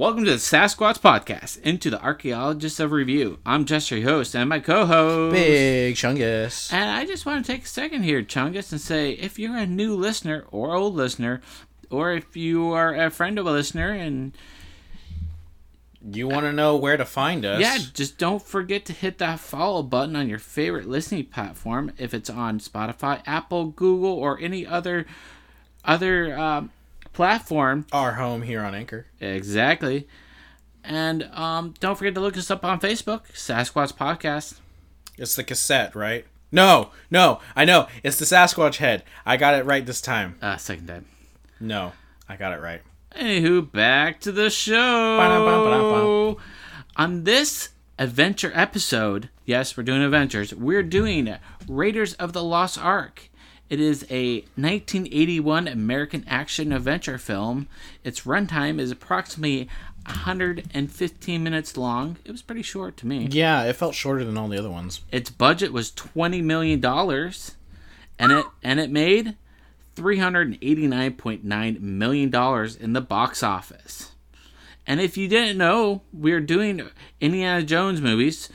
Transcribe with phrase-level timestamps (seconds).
[0.00, 3.38] Welcome to the Sasquatch Podcast, into the Archaeologists of Review.
[3.44, 5.34] I'm Jester, your host, and my co-host.
[5.34, 6.72] Big Chungus.
[6.72, 9.66] And I just want to take a second here, Chungus, and say if you're a
[9.66, 11.42] new listener or old listener,
[11.90, 14.34] or if you are a friend of a listener, and
[16.02, 17.60] You want to know where to find us?
[17.60, 21.92] yeah, just don't forget to hit that follow button on your favorite listening platform.
[21.98, 25.04] If it's on Spotify, Apple, Google, or any other
[25.84, 26.70] other um,
[27.12, 29.06] platform, Our home here on Anchor.
[29.20, 30.08] Exactly.
[30.82, 34.58] And um, don't forget to look us up on Facebook, Sasquatch Podcast.
[35.18, 36.24] It's the cassette, right?
[36.52, 37.86] No, no, I know.
[38.02, 39.04] It's the Sasquatch head.
[39.24, 40.36] I got it right this time.
[40.42, 41.06] Uh, second time.
[41.60, 41.92] No,
[42.28, 42.82] I got it right.
[43.14, 46.38] Anywho, back to the show.
[46.96, 50.54] On this adventure episode, yes, we're doing adventures.
[50.54, 51.36] We're doing
[51.68, 53.29] Raiders of the Lost Ark.
[53.70, 57.68] It is a 1981 American action adventure film.
[58.04, 59.68] Its runtime is approximately
[60.06, 62.16] 115 minutes long.
[62.24, 63.28] It was pretty short to me.
[63.30, 65.02] Yeah, it felt shorter than all the other ones.
[65.12, 67.54] its budget was 20 million dollars
[68.18, 69.36] and it and it made
[69.96, 74.12] 389.9 million dollars in the box office
[74.86, 76.82] and if you didn't know we're doing
[77.20, 78.48] indiana jones movies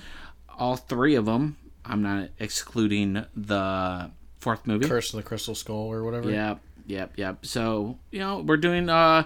[0.57, 4.11] all three of them i'm not excluding the
[4.45, 6.29] fourth movie Curse of the Crystal Skull or whatever.
[6.29, 7.45] Yep, yep, yep.
[7.45, 9.23] So you know we're doing uh,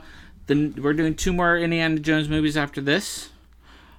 [0.48, 3.30] the we're doing two more Indiana Jones movies after this.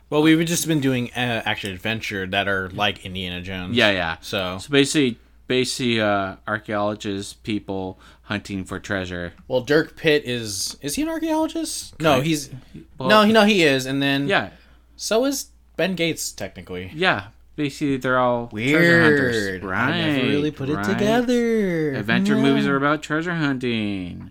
[0.09, 3.77] Well, we've just been doing uh, action adventure that are like Indiana Jones.
[3.77, 4.17] Yeah, yeah.
[4.23, 9.33] So, So basically, basically, uh, archaeologists, people hunting for treasure.
[9.47, 12.01] well, Dirk Pitt is is he an archaeologist?
[12.01, 12.51] No, he's
[12.99, 13.87] Well, no, he no, he is.
[13.87, 14.51] And then Yeah,
[14.97, 16.91] so is Ben Gates technically.
[16.95, 17.29] yeah.
[17.61, 19.37] Basically, they're all treasure hunters.
[19.37, 19.65] Weird.
[19.65, 19.91] Right.
[19.93, 21.93] I never really put it together.
[21.95, 22.43] Adventure Yeah.
[22.43, 24.31] movies are about treasure hunting.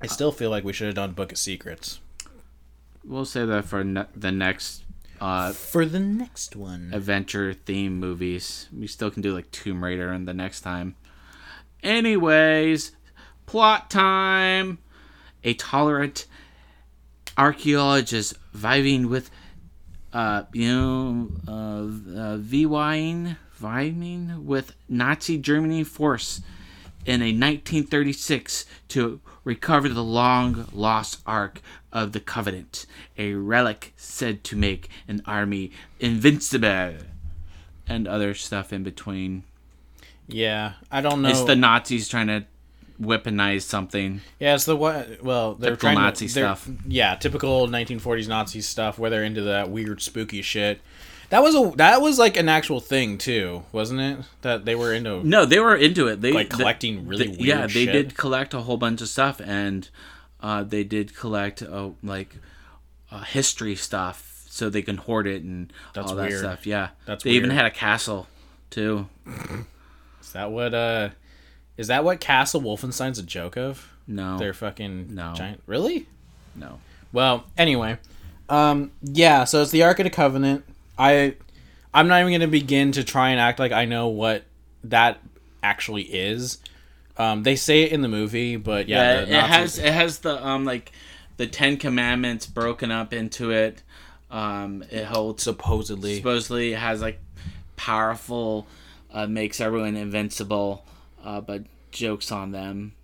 [0.00, 2.00] I still feel like we should have done Book of Secrets
[3.04, 4.82] We'll say that for ne- the next
[5.20, 6.90] uh, for the next one.
[6.94, 8.66] adventure theme movies.
[8.74, 10.96] We still can do like Tomb Raider in the next time.
[11.82, 12.92] Anyways,
[13.44, 14.78] plot time.
[15.44, 16.24] A tolerant
[17.36, 19.30] archaeologist vibing with,
[20.14, 26.40] uh, you know, uh, uh, vibing, vibing with Nazi Germany force
[27.04, 31.60] in a 1936 to recover the long lost Ark
[31.92, 32.86] of the Covenant,
[33.18, 36.94] a relic said to make an army invincible,
[37.86, 39.42] and other stuff in between.
[40.28, 41.28] Yeah, I don't know.
[41.28, 42.46] It's the Nazis trying to
[43.00, 44.20] weaponize something.
[44.38, 45.22] yeah, it's the what?
[45.22, 46.68] Well, they're Typical trying Nazi to, stuff.
[46.86, 50.80] Yeah, typical 1940s Nazi stuff where they're into that weird spooky shit.
[51.30, 54.18] That was a that was like an actual thing too, wasn't it?
[54.42, 56.20] That they were into No, they were into it.
[56.20, 57.92] They like collecting really weird yeah, they shit.
[57.92, 59.88] did collect a whole bunch of stuff, and
[60.40, 62.36] uh, they did collect uh, like
[63.10, 66.38] uh, history stuff so they can hoard it and That's all that weird.
[66.40, 66.66] stuff.
[66.66, 68.28] Yeah, That's they even had a castle
[68.70, 69.08] too.
[70.20, 71.08] Is that what uh
[71.76, 73.90] is that what Castle Wolfenstein's a joke of?
[74.06, 75.32] No, They're fucking No.
[75.34, 76.06] giant Really?
[76.54, 76.78] no.
[77.12, 77.98] Well, anyway,
[78.48, 79.44] um, yeah.
[79.44, 80.64] So it's the Ark of the Covenant.
[80.98, 81.36] I,
[81.92, 84.44] I'm not even gonna begin to try and act like I know what
[84.84, 85.20] that
[85.62, 86.58] actually is.
[87.16, 90.18] Um, they say it in the movie, but yeah, Yeah, it Nazis- has it has
[90.18, 90.90] the um like
[91.36, 93.82] the Ten Commandments broken up into it.
[94.30, 96.16] Um, it holds supposedly.
[96.16, 97.20] supposedly it has like
[97.76, 98.66] powerful,
[99.12, 100.84] uh, makes everyone invincible,
[101.24, 102.94] uh, but jokes on them.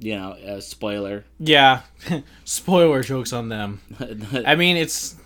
[0.00, 1.24] You know, uh, spoiler.
[1.40, 1.80] yeah,
[2.44, 3.80] spoiler jokes on them.
[4.46, 5.16] I mean, it's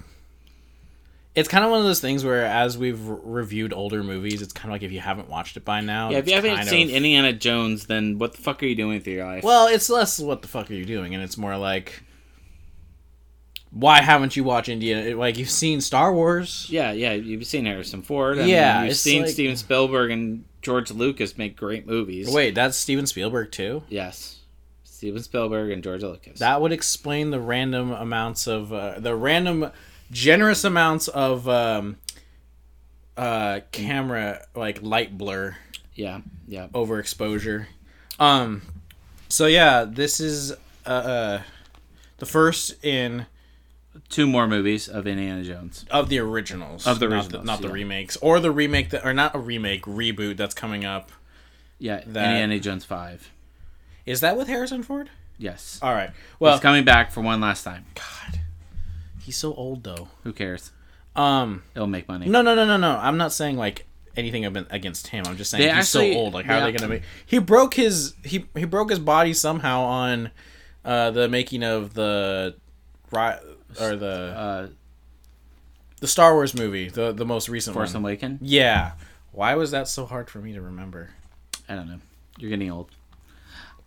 [1.35, 4.53] it's kind of one of those things where, as we've re- reviewed older movies, it's
[4.55, 6.11] kind of like if you haven't watched it by now.
[6.11, 8.95] yeah, if you haven't seen of- Indiana Jones, then what the fuck are you doing
[8.97, 9.45] with your life?
[9.45, 12.03] Well, it's less what the fuck are you doing, and it's more like,
[13.71, 15.17] why haven't you watched Indiana?
[15.17, 16.67] Like you've seen Star Wars.
[16.71, 18.39] yeah, yeah, you've seen Harrison Ford.
[18.39, 22.31] I Yeah, mean, you've seen like- Steven Spielberg and George Lucas make great movies.
[22.31, 23.83] Wait, that's Steven Spielberg too.
[23.89, 24.39] yes,
[24.85, 26.39] Steven Spielberg and George Lucas.
[26.39, 29.71] That would explain the random amounts of uh, the random,
[30.13, 31.97] generous amounts of um,
[33.17, 35.57] uh, camera like light blur
[35.95, 36.69] yeah, yeah.
[36.69, 37.67] overexposure.
[38.21, 38.63] Um,
[39.29, 40.53] so yeah, this is
[40.87, 41.43] uh, uh
[42.19, 43.27] the first in
[44.09, 45.85] Two more movies of Indiana Jones.
[45.91, 47.75] of the originals Of the not originals, not the yeah.
[47.75, 51.13] remakes or the remake that or not a remake reboot that's coming up.
[51.79, 53.31] Yeah, That- Indiana Jones five.
[54.07, 55.11] Is that with Harrison Ford?
[55.39, 55.79] Yes.
[55.83, 56.11] All right.
[56.39, 57.85] Well, He's coming back for one last time.
[57.95, 58.41] God,
[59.21, 60.09] he's so old though.
[60.25, 60.71] Who cares?
[61.15, 62.27] Um, It'll make money.
[62.29, 62.97] no, no, no, no, no.
[62.97, 63.87] I'm not saying like
[64.17, 65.25] anything against him.
[65.27, 66.35] I'm just saying They he's actually- so old.
[66.35, 67.03] Like, how are they gonna make?
[67.27, 70.31] He broke his he he broke his body somehow on
[70.85, 72.55] uh the making of the
[73.81, 74.69] or the Uh,
[76.01, 78.03] the Star Wars movie, the the most recent Force one.
[78.03, 78.41] Awakens.
[78.43, 78.93] Yeah.
[79.33, 81.11] Why was that so hard for me to remember?
[81.69, 82.01] I don't know.
[82.39, 82.91] You're getting old.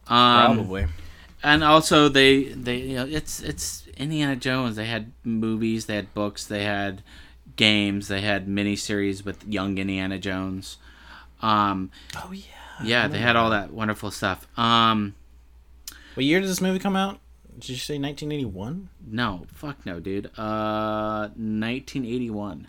[0.08, 0.88] Um, Probably.
[1.44, 4.76] and also they they you know it's it's Indiana Jones.
[4.76, 7.02] They had movies, they had books, they had
[7.56, 10.78] games, they had miniseries with young Indiana Jones.
[11.42, 12.44] Um, Oh yeah.
[12.84, 14.48] yeah, they had all that wonderful stuff.
[14.58, 15.16] Um,
[16.16, 17.20] What year did this movie come out?
[17.60, 18.90] Did you say 1981?
[19.08, 20.28] no, fuck no, dude.
[20.38, 22.68] Uh, 1981.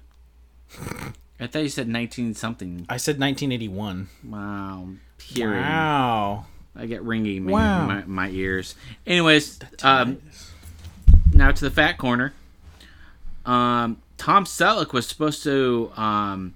[1.41, 2.87] I thought you said 19 something.
[2.89, 4.09] I said 1981.
[4.25, 4.89] Wow,
[5.21, 5.61] hearing.
[5.61, 6.47] Wow.
[6.75, 7.87] I get ringy in Wow.
[7.87, 8.75] my, my ears.
[9.07, 10.19] Anyways, um,
[11.33, 12.33] now to the fat corner.
[13.45, 16.55] Um, Tom Selleck was supposed to um,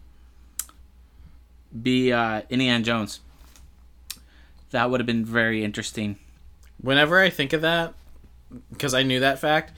[1.82, 3.20] be uh, Indiana Jones.
[4.70, 6.16] That would have been very interesting.
[6.80, 7.94] Whenever I think of that,
[8.70, 9.72] because I knew that fact,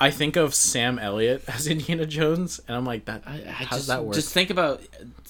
[0.00, 3.22] I think of Sam Elliott as Indiana Jones, and I'm like, that.
[3.26, 4.14] I, how just, does that work?
[4.14, 4.82] Just think about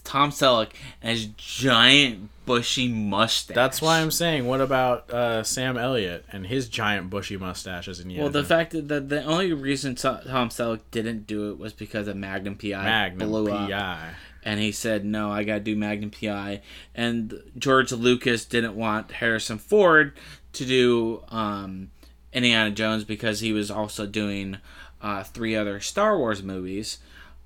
[0.05, 0.71] Tom Selleck
[1.03, 3.55] as giant bushy mustache.
[3.55, 8.01] That's why I'm saying, what about uh, Sam Elliott and his giant bushy mustache as
[8.01, 8.49] Indiana Well, the Jones?
[8.49, 12.57] fact that the, the only reason Tom Selleck didn't do it was because of Magnum
[12.57, 13.69] PI Magnum blew up.
[13.69, 14.11] PI.
[14.43, 16.63] and he said no i gotta do magnum pi
[16.95, 20.15] and george lucas didn't want harrison ford
[20.55, 21.91] to do um,
[22.32, 24.59] indiana jones because he was also doing
[25.03, 26.99] uh, three other star wars movies.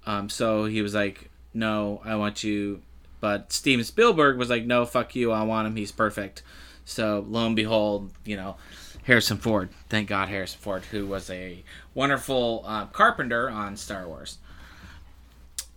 [0.07, 2.83] Um, so he was like no i want you
[3.21, 6.43] but steven spielberg was like no fuck you i want him he's perfect.
[6.85, 8.57] So lo and behold you know
[9.05, 11.63] harrison ford thank god harrison ford who was a
[11.95, 14.39] wonderful uh, carpenter on star wars.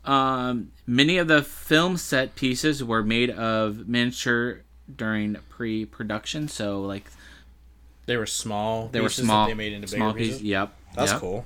[0.04, 4.62] Um, many of the film set pieces were made of miniature
[4.94, 7.12] during pre-production, so like
[8.08, 8.88] They were small.
[8.88, 10.36] they were small, they made into bigger small pieces.
[10.38, 10.44] pieces.
[10.44, 11.22] Yep, That's yep.
[11.22, 11.46] cool.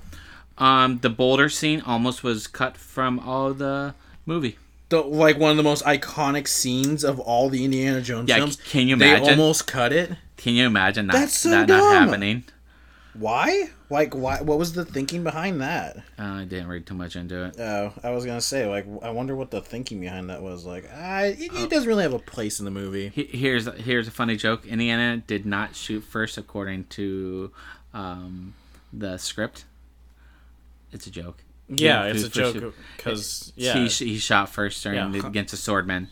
[0.57, 3.93] Um, the boulder scene almost was cut from all the
[4.25, 4.57] movie.
[4.89, 8.57] The, like one of the most iconic scenes of all the Indiana Jones Yeah, films.
[8.69, 9.23] can you imagine?
[9.23, 10.11] They almost cut it.
[10.37, 11.13] Can you imagine that?
[11.13, 11.79] That's so that dumb.
[11.79, 12.43] not happening?
[13.13, 13.69] Why?
[13.91, 14.41] Like, why?
[14.41, 15.97] What was the thinking behind that?
[16.17, 17.59] Uh, I didn't read too much into it.
[17.59, 20.65] Oh, I was gonna say, like, I wonder what the thinking behind that was.
[20.65, 23.09] Like, I, it, it doesn't really have a place in the movie.
[23.09, 24.65] He- Here's here's a funny joke.
[24.65, 27.51] Indiana did not shoot first according to
[27.93, 28.53] um,
[28.93, 29.65] the script.
[30.93, 31.43] It's a joke.
[31.67, 35.21] Yeah, He- it's a joke because yeah, he, he shot first during Yeah.
[35.21, 36.03] the, against the swordman.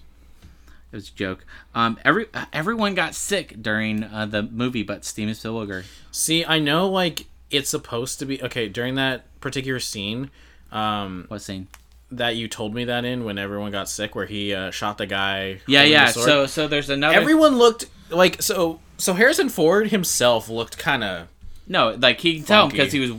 [0.92, 1.46] It was a joke.
[1.76, 5.86] Um, every uh, everyone got sick during uh, the movie, but Steven Spielberg.
[6.12, 10.30] See, I know like it's supposed to be okay during that particular scene
[10.72, 11.68] um, What scene?
[12.12, 15.06] that you told me that in when everyone got sick, where he uh, shot the
[15.06, 15.62] guy.
[15.68, 16.08] Yeah, yeah.
[16.08, 17.16] So so there's another.
[17.16, 18.80] everyone looked like so.
[18.98, 21.28] So Harrison Ford himself looked kind of
[21.68, 23.12] no, like he can tell because he was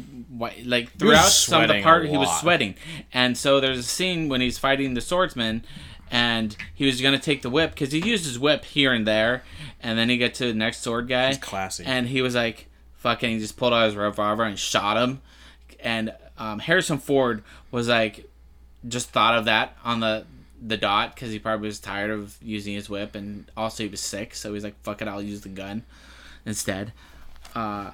[0.65, 2.75] like throughout some of the part he was sweating,
[3.13, 5.65] and so there's a scene when he's fighting the swordsman,
[6.11, 9.45] and he was gonna take the whip because he used his whip here and there,
[9.81, 11.29] and then he got to the next sword guy.
[11.29, 11.85] He's classy.
[11.87, 12.67] And he was like,
[13.01, 15.21] fucking, he just pulled out his revolver and shot him.
[15.81, 18.29] And um, Harrison Ford was like,
[18.89, 20.25] just thought of that on the
[20.63, 24.01] the dot because he probably was tired of using his whip and also he was
[24.01, 25.85] sick, so he's like, fuck it, I'll use the gun
[26.45, 26.93] instead.
[27.55, 27.93] Uh,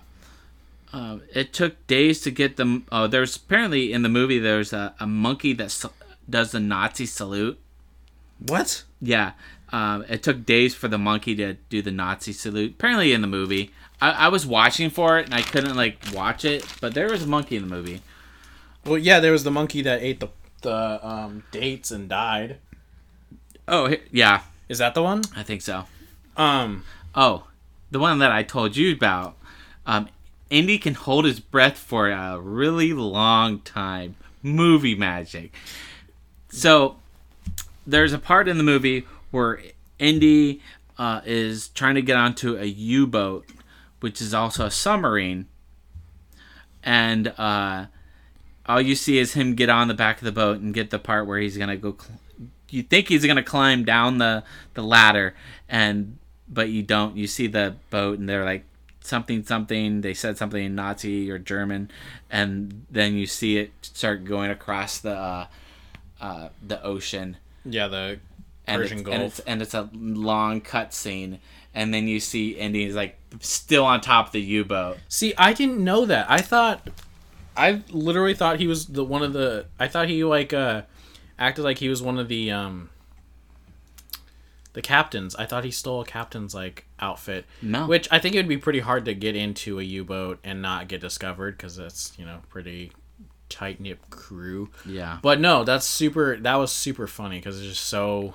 [0.93, 2.85] uh, it took days to get them.
[2.91, 5.85] Oh, there's apparently in the movie there's a, a monkey that
[6.29, 7.59] does the Nazi salute.
[8.45, 8.83] what?
[9.01, 9.33] Yeah,
[9.73, 12.73] um, it took days for the monkey to do the Nazi salute.
[12.73, 16.45] Apparently, in the movie, I, I was watching for it and I couldn't like watch
[16.45, 18.03] it, but there was a monkey in the movie.
[18.85, 20.29] Well, yeah, there was the monkey that ate the
[20.63, 22.59] the um, dates and died.
[23.69, 25.23] Oh, yeah, Is that the one?
[25.35, 25.85] I think so.
[26.37, 27.45] Um, Oh,
[27.91, 29.37] the one that I told you about.
[29.87, 30.09] Um,
[30.51, 34.17] Indy can hold his breath for a really long time.
[34.43, 35.53] Movie magic.
[36.51, 36.97] So
[37.87, 39.07] there's a part in the movie
[39.37, 39.61] where
[39.99, 40.63] Indy
[40.99, 43.47] uh, is trying to get onto a U-boat,
[44.01, 45.47] which is also a submarine,
[46.83, 47.87] and uh,
[48.65, 50.99] all you see is him get on the back of the boat and get the
[50.99, 51.97] part where he's gonna go.
[52.01, 52.19] Cl-
[52.71, 54.43] you think he's gonna climb down the
[54.75, 55.35] the ladder,
[55.69, 57.17] and but you don't.
[57.17, 58.65] You see the boat, and they're like
[59.01, 60.01] something something.
[60.01, 61.91] They said something in Nazi or German,
[62.31, 65.47] and then you see it start going across the uh,
[66.21, 67.37] uh, the ocean
[67.69, 68.19] yeah, the
[68.67, 69.15] and Persian it's, Gulf.
[69.15, 71.41] and it's and it's a long cut scene,
[71.75, 74.99] and then you see Indy is like still on top of the U boat.
[75.09, 76.31] See, I didn't know that.
[76.31, 76.89] I thought,
[77.57, 79.67] I literally thought he was the one of the.
[79.79, 80.83] I thought he like uh
[81.39, 82.91] acted like he was one of the um
[84.73, 85.35] the captain's.
[85.37, 87.47] I thought he stole a captain's like outfit.
[87.63, 87.87] No.
[87.87, 90.61] Which I think it would be pretty hard to get into a U boat and
[90.61, 92.93] not get discovered because it's you know pretty
[93.49, 94.69] tight knit crew.
[94.85, 95.19] Yeah.
[95.23, 96.37] But no, that's super.
[96.37, 98.35] That was super funny because it's just so.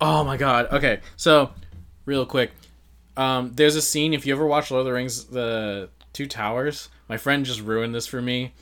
[0.00, 0.68] Oh my god.
[0.72, 1.50] Okay, so
[2.04, 2.50] real quick,
[3.16, 4.12] um, there's a scene.
[4.14, 7.94] If you ever watch Lord of the Rings, the Two Towers, my friend just ruined
[7.94, 8.52] this for me.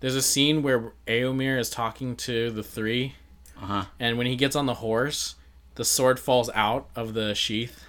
[0.00, 3.14] There's a scene where Éomer is talking to the three,
[3.60, 3.84] Uh-huh.
[3.98, 5.34] and when he gets on the horse,
[5.76, 7.84] the sword falls out of the sheath.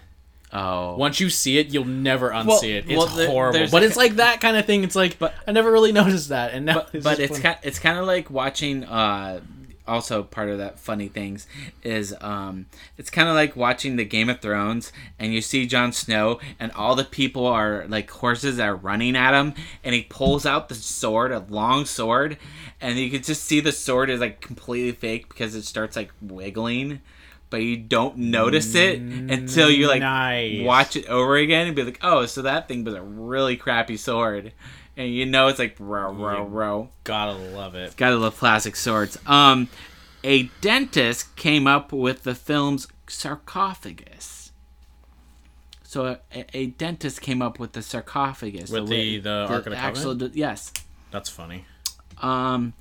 [0.53, 0.95] Oh.
[0.95, 2.85] Once you see it, you'll never unsee Well- it.
[2.87, 4.83] It's well, there- horrible, but it's like that kind of thing.
[4.83, 7.43] It's like, but I never really noticed that, and now but, it's, but it's funny.
[7.43, 9.41] kind it's kind of like watching uh
[9.87, 11.47] also part of that funny things
[11.83, 12.65] is um
[12.97, 16.71] it's kind of like watching the Game of Thrones and you see Jon Snow and
[16.71, 20.69] all the people are like horses that are running at him and he pulls out
[20.69, 22.37] the sword a long sword
[22.81, 26.11] and you can just see the sword is like completely fake because it starts like
[26.21, 27.01] wiggling
[27.55, 30.61] but you don't notice it until you like Nice.
[30.65, 33.95] watch it over again and be like oh so that thing was a really crappy
[33.95, 34.51] sword
[34.97, 37.95] and you know it's like row row row Gotta love it.
[37.95, 39.17] Gotta love plastic swords.
[39.25, 39.69] Um,
[40.21, 44.51] a dentist came up with the film's sarcophagus.
[45.83, 49.77] So a, a dentist came up with the sarcophagus With the- the Ark of the
[49.77, 50.73] actual yes.
[51.11, 51.63] That's funny.
[52.21, 52.73] Um,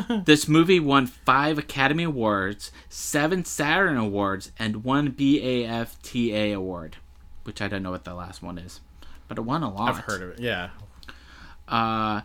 [0.24, 6.96] this movie won five Academy Awards, seven Saturn Awards, and one BAFTA award,
[7.44, 8.80] which I don't know what the last one is,
[9.28, 9.90] but it won a lot.
[9.90, 10.40] I've heard of it.
[10.40, 10.70] Yeah.
[11.68, 12.22] Uh,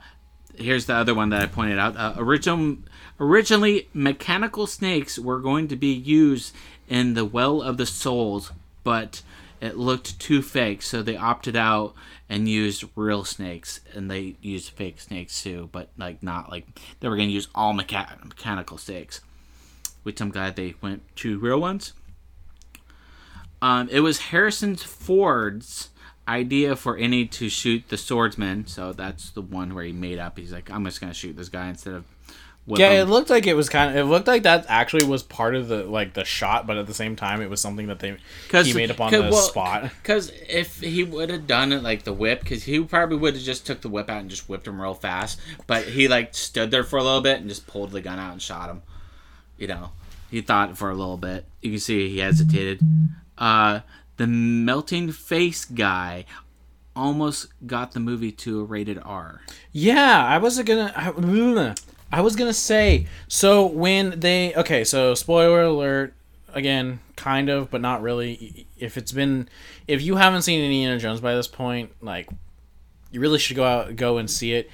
[0.56, 1.96] here's the other one that I pointed out.
[1.96, 2.78] Uh, original,
[3.20, 6.56] originally, mechanical snakes were going to be used
[6.88, 8.52] in the Well of the Souls,
[8.84, 9.22] but
[9.62, 11.94] it looked too fake, so they opted out
[12.30, 17.08] and used real snakes, and they used fake snakes too, but like not like they
[17.08, 19.22] were to use all mecha- mechanical snakes,
[20.04, 21.94] which I'm glad they went to real ones.
[23.62, 25.90] Um, it was Harrison Ford's
[26.28, 28.68] idea for Indy to shoot the swordsman.
[28.68, 30.38] So that's the one where he made up.
[30.38, 32.06] He's like, I'm just gonna shoot this guy instead of.
[32.68, 34.06] Whip Yeah, it looked like it was kind of.
[34.06, 36.94] It looked like that actually was part of the like the shot, but at the
[36.94, 38.18] same time, it was something that they
[38.68, 39.84] he made up on the spot.
[40.02, 43.44] Because if he would have done it like the whip, because he probably would have
[43.44, 45.40] just took the whip out and just whipped him real fast.
[45.66, 48.34] But he like stood there for a little bit and just pulled the gun out
[48.34, 48.84] and shot him.
[49.58, 49.90] You know,
[50.30, 51.46] he thought for a little bit.
[51.62, 52.82] You can see he hesitated.
[53.38, 53.80] Uh,
[54.18, 56.26] the melting face guy
[56.96, 59.42] almost got the movie to a rated R.
[59.72, 60.92] Yeah, I wasn't gonna.
[60.96, 61.12] I,
[62.12, 63.08] I was gonna say.
[63.28, 66.14] So when they okay, so spoiler alert
[66.54, 68.68] again, kind of, but not really.
[68.78, 69.50] If it's been,
[69.88, 72.30] if you haven't seen Indiana Jones by this point, like,
[73.12, 74.70] you really should go out, go and see it.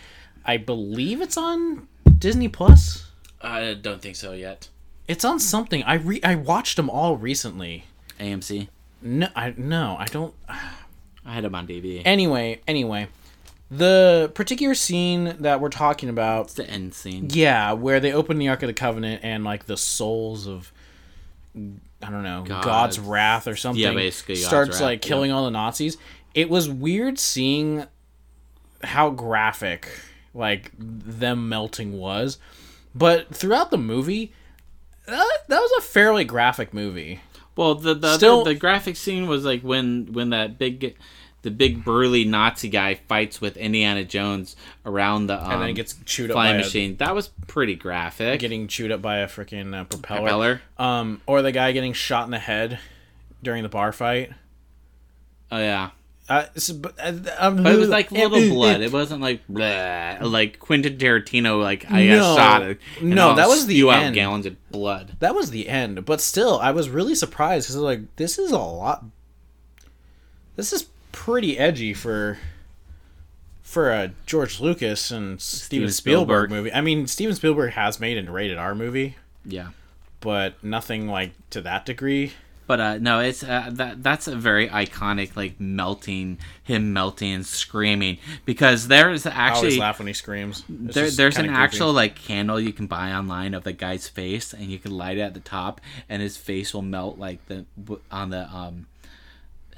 [0.46, 1.88] I believe it's on
[2.18, 3.10] Disney Plus.
[3.42, 4.70] I don't think so yet.
[5.08, 5.84] It's on something.
[5.84, 7.86] I re I watched them all recently.
[8.20, 8.68] AMC.
[9.02, 10.34] No, I no, I don't.
[11.26, 12.02] I had them on DVD.
[12.04, 13.08] Anyway, anyway,
[13.78, 17.28] the particular scene that we're talking about It's the end scene.
[17.32, 20.72] Yeah, where they open the Ark of the Covenant and like the souls of
[21.56, 23.82] I don't know God's- God's, wrath or something.
[23.82, 25.98] Yeah, basically God's starts wrath, like killing all the Nazis.
[26.34, 27.86] It was weird seeing
[28.84, 29.88] how graphic
[30.34, 32.38] like them melting was,
[32.94, 34.34] but throughout the movie,
[35.06, 37.22] that, that was a fairly graphic movie.
[37.56, 40.98] Well, the the, Still- the graphic scene was like when when that big,
[41.44, 45.74] the big burly Nazi guy fights with Indiana Jones around the um, And then it
[45.74, 46.96] gets chewed up by flying a, machine.
[46.98, 48.40] That was pretty graphic.
[48.40, 50.22] getting chewed up by a freaking uh, propeller.
[50.22, 50.62] Propeller.
[50.78, 52.80] Um, or the guy getting shot in the head
[53.44, 54.32] during the bar fight.
[55.52, 55.92] Oh yeah,
[56.28, 58.82] Uh, so, but, uh, um, but it was like little blood.
[58.82, 61.62] It wasn't like bleh, like Quentin Tarantino.
[61.62, 62.36] Like I No.
[62.36, 62.64] shot.
[62.64, 62.80] it.
[63.02, 64.16] No, that was the end.
[64.16, 65.18] gallons of blood.
[65.20, 68.58] That was the end, but still, I was really surprised because like this is a
[68.58, 69.04] lot.
[70.56, 72.38] This is pretty edgy for
[73.62, 76.50] for a George Lucas and Steven, Spielberg, Spielberg.
[76.52, 76.74] movie.
[76.74, 79.16] I mean, Steven Spielberg has made a rated R movie,
[79.46, 79.70] Yeah.
[80.20, 82.34] but nothing like to that degree.
[82.66, 87.46] But uh, no, it's uh, that that's a very iconic like melting him melting and
[87.46, 90.64] screaming because there's I always actually laugh when he screams.
[90.86, 91.58] It's there, there's an goofy.
[91.58, 95.18] actual like candle you can buy online of the guy's face and you can light
[95.18, 97.66] it at the top and his face will melt like the
[98.10, 98.86] on the um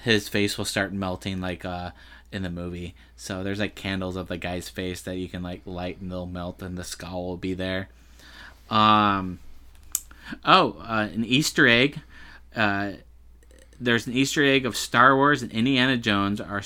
[0.06, 1.90] his face will start melting like uh
[2.32, 5.62] in the movie so there's like candles of the guy's face that you can like
[5.66, 7.90] light and they'll melt and the skull will be there
[8.70, 9.40] um
[10.44, 12.00] oh uh, an easter egg
[12.56, 12.92] uh
[13.80, 16.62] there's an easter egg of star wars and indiana jones are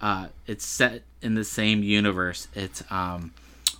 [0.00, 3.32] uh it's set in the same universe it's um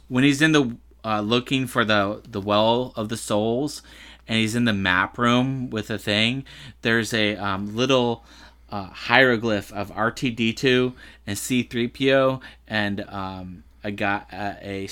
[0.08, 3.82] when he's in the uh, looking for the the well of the souls
[4.28, 6.44] and he's in the map room with a thing.
[6.82, 8.24] There's a um, little
[8.72, 10.94] uh, hieroglyph of R2D2
[11.26, 14.88] and C3PO, and um, a guy, uh, a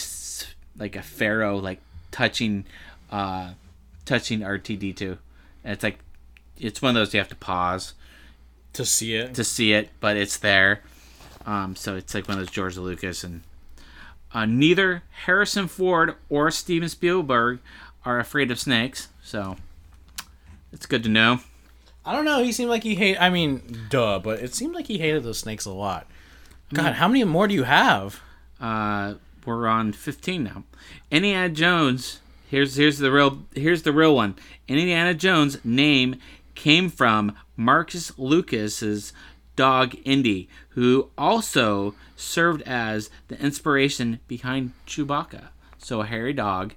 [0.76, 2.66] like a pharaoh, like touching,
[3.10, 3.52] uh,
[4.04, 5.18] touching R2D2,
[5.64, 5.98] and it's like,
[6.58, 7.94] it's one of those you have to pause
[8.74, 9.34] to see it.
[9.34, 10.82] to see it, but it's there.
[11.46, 13.40] Um, so it's like one of those George Lucas and
[14.32, 17.60] uh, neither Harrison Ford or Steven Spielberg
[18.04, 19.08] are afraid of snakes.
[19.22, 19.56] So
[20.70, 21.40] it's good to know.
[22.04, 22.42] I don't know.
[22.42, 23.16] He seemed like he hate.
[23.20, 26.06] I mean, duh, but it seemed like he hated those snakes a lot.
[26.72, 28.20] God, how many more do you have?
[28.60, 29.14] Uh,
[29.44, 30.64] we're on 15 now.
[31.10, 32.20] Indiana Jones.
[32.48, 34.34] Here's here's the real here's the real one.
[34.66, 36.16] Indiana Jones name
[36.54, 39.12] came from Marcus Lucas's
[39.56, 45.48] dog Indy, who also served as the inspiration behind Chewbacca.
[45.78, 46.74] So a hairy dog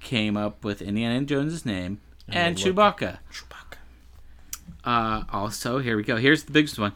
[0.00, 3.18] came up with Indiana Jones's name and look- Chewbacca.
[3.32, 3.59] Chewbacca.
[4.84, 6.16] Uh, also, here we go.
[6.16, 6.92] Here's the biggest one.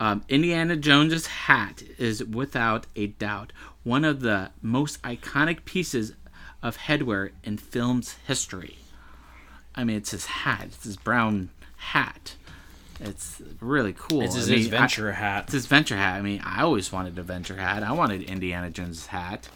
[0.00, 3.52] Um, Indiana Jones's hat is without a doubt
[3.84, 6.12] one of the most iconic pieces
[6.62, 8.78] of headwear in film's history.
[9.74, 10.62] I mean, it's his hat.
[10.66, 12.34] It's his brown hat.
[13.00, 14.22] It's really cool.
[14.22, 15.44] It's his I mean, adventure I- hat.
[15.44, 16.16] it's his venture hat.
[16.16, 17.82] I mean, I always wanted a venture hat.
[17.82, 19.48] I wanted Indiana Jones's hat.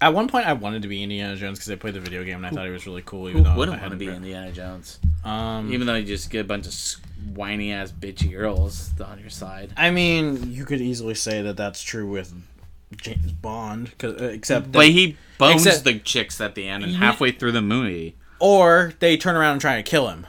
[0.00, 2.36] At one point, I wanted to be Indiana Jones because I played the video game
[2.36, 3.28] and I thought it was really cool.
[3.28, 6.40] Even though Wouldn't I want to be Indiana Jones, Um, even though you just get
[6.42, 9.72] a bunch of whiny ass bitchy girls on your side.
[9.76, 12.32] I mean, you could easily say that that's true with
[12.96, 16.84] James Bond, 'cause- uh, except that, But he bones Except- the chicks at the end
[16.84, 18.14] and halfway through the movie.
[18.38, 20.24] or they turn around and try to kill him.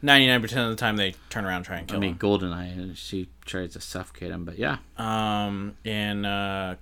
[0.00, 2.96] Ninety-nine percent of the time, they turn around and try and kill I mean, Goldeneye,
[2.96, 4.78] she tries to suffocate him, but yeah.
[4.98, 6.74] Um, and uh,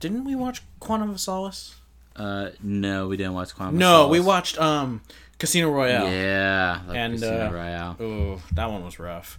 [0.00, 1.76] didn't we watch Quantum of Solace?
[2.16, 5.00] Uh, no, we didn't watch Quantum of No, we watched um
[5.38, 6.10] Casino Royale.
[6.10, 7.96] Yeah, like And, Casino uh, Royale.
[8.00, 9.38] Oh, that one was rough.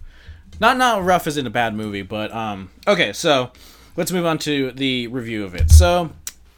[0.60, 2.70] Not not rough as in a bad movie, but um.
[2.86, 3.50] Okay, so
[3.96, 5.70] let's move on to the review of it.
[5.70, 6.10] So,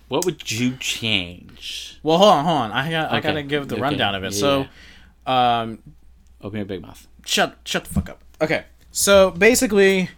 [0.08, 1.98] What would you change?
[2.02, 2.72] well, hold on, hold on.
[2.72, 4.32] I got, I gotta give the okay, rundown of it.
[4.32, 5.78] yeah, so, um,
[6.42, 7.06] Open your big mouth.
[7.24, 8.22] shut shut the fuck up.
[8.40, 10.10] Okay, so basically,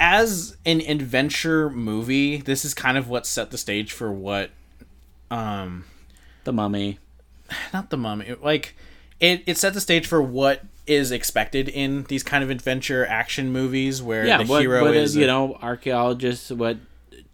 [0.00, 4.50] as an adventure movie, this is kind of what set the stage for what,
[5.30, 5.84] um,
[6.44, 6.98] The Mummy.
[7.74, 8.74] not the mummy like
[9.20, 13.52] it it set the stage for what is expected in these kind of adventure action
[13.52, 16.78] movies where Yeah, the what, hero what is you know archaeologists, what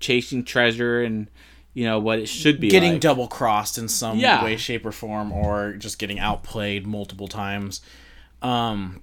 [0.01, 1.29] chasing treasure, and
[1.75, 3.01] you know what it should be getting like.
[3.01, 4.43] double crossed in some Yeah.
[4.43, 7.81] way shape or form or just getting outplayed multiple times
[8.43, 9.01] um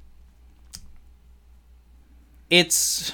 [2.49, 3.13] it's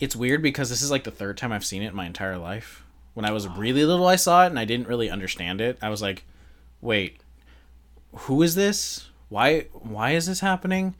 [0.00, 2.38] it's weird because this is like the third time I've seen it in my entire
[2.38, 2.84] life.
[3.14, 5.78] When I was really little I saw it and I didn't really understand it.
[5.82, 6.24] I was like,
[6.80, 7.20] "Wait,
[8.12, 9.08] who is this?
[9.28, 10.94] Why why is this happening?"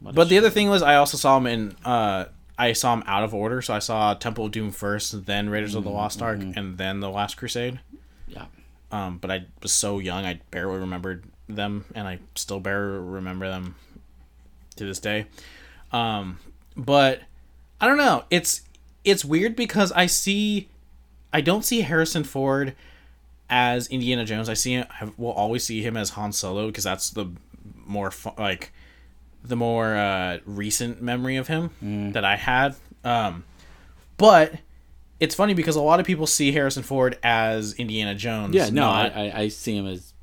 [0.00, 3.24] but the other thing was I also saw him in uh I saw him out
[3.24, 6.38] of order, so I saw Temple of Doom first, then Raiders of the Lost Ark,
[6.56, 7.80] and then The Last Crusade.
[8.28, 8.46] Yeah.
[8.92, 13.48] Um, but I was so young, I barely remembered them, and I still barely remember
[13.48, 13.74] them
[14.76, 15.26] to this day.
[15.90, 16.38] Um,
[16.76, 17.22] but
[17.80, 18.24] I don't know.
[18.30, 18.62] It's
[19.04, 20.68] it's weird because I see,
[21.32, 22.74] I don't see Harrison Ford
[23.50, 24.48] as Indiana Jones.
[24.48, 27.26] I see, him, I will always see him as Han Solo because that's the
[27.86, 28.72] more fu- like
[29.44, 32.76] the more uh, recent memory of him that I had.
[33.04, 33.44] Um,
[34.16, 34.54] but
[35.20, 38.54] it's funny because a lot of people see Harrison Ford as Indiana Jones.
[38.54, 40.13] Yeah, no, I, not I, I see him as.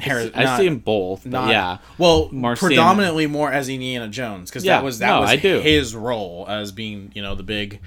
[0.00, 1.26] Harris- I not- see him both.
[1.26, 1.78] Not- yeah.
[1.98, 5.60] Well, predominantly more as Indiana Jones because Yeah, that was that no, was I do.
[5.60, 7.80] his role as being you know the big,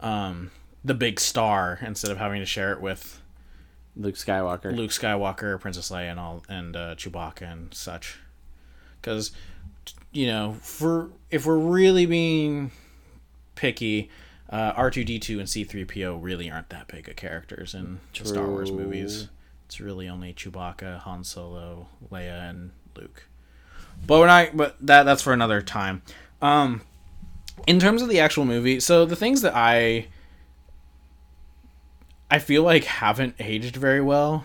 [0.00, 0.50] um,
[0.84, 3.20] the big star instead of having to share it with
[3.96, 4.74] Luke Skywalker.
[4.76, 8.18] Luke Skywalker, Princess Leia, and all and uh, Chewbacca and such.
[9.00, 9.30] Because
[10.12, 12.70] you know, for if we're really being
[13.54, 14.10] picky,
[14.50, 17.74] uh, R two D two and C three PO really aren't that big of characters
[17.74, 18.78] in the Star Wars True.
[18.80, 19.28] movies.
[19.66, 23.24] It's really only Chewbacca, Han Solo, Leia, and Luke.
[24.06, 24.56] But we're not.
[24.56, 26.02] But that that's for another time.
[26.42, 26.82] Um,
[27.66, 30.08] in terms of the actual movie, so the things that I
[32.30, 34.44] I feel like haven't aged very well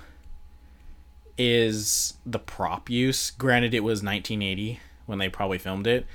[1.38, 3.32] is the prop use.
[3.32, 6.06] Granted, it was 1980 when they probably filmed it.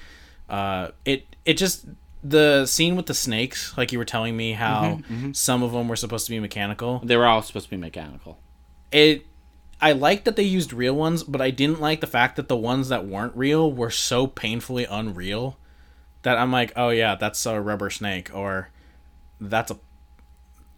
[0.49, 1.87] Uh, it it just
[2.23, 5.01] the scene with the snakes, like you were telling me how
[5.33, 7.01] some of them were supposed to be mechanical.
[7.05, 8.39] They were all supposed to be mechanical.
[8.95, 9.27] It
[9.81, 12.57] I liked that they used real ones, but I didn't like the fact that the
[12.57, 15.59] ones that weren't real were so painfully unreal
[16.23, 18.71] that I'm like, oh yeah, that's a rubber snake, or
[19.41, 19.77] that's a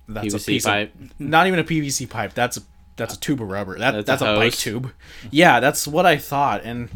[0.08, 0.92] that's a PVC piece pipe.
[0.94, 2.34] of not even a PVC pipe.
[2.34, 2.62] That's a
[2.96, 3.78] that's a tube of rubber.
[3.78, 4.90] That That's that's, a a, bike tube.
[5.30, 6.62] Yeah, that's what I thought.
[6.64, 6.88] And